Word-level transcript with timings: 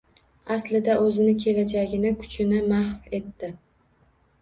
Aslida, 0.55 0.95
oʻzini, 1.09 1.35
kelajagini, 1.45 2.15
kuchini 2.25 2.65
mahv 2.75 3.17
etdi 3.23 3.55